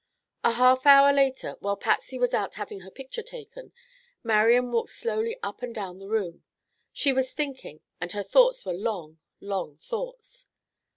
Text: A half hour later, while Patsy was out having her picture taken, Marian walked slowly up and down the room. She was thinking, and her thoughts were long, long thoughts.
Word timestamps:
A 0.43 0.53
half 0.53 0.87
hour 0.87 1.13
later, 1.13 1.57
while 1.59 1.77
Patsy 1.77 2.17
was 2.17 2.33
out 2.33 2.55
having 2.55 2.79
her 2.79 2.89
picture 2.89 3.21
taken, 3.21 3.71
Marian 4.23 4.71
walked 4.71 4.89
slowly 4.89 5.37
up 5.43 5.61
and 5.61 5.75
down 5.75 5.99
the 5.99 6.07
room. 6.09 6.43
She 6.91 7.13
was 7.13 7.33
thinking, 7.33 7.81
and 7.99 8.11
her 8.13 8.23
thoughts 8.23 8.65
were 8.65 8.73
long, 8.73 9.19
long 9.39 9.77
thoughts. 9.77 10.47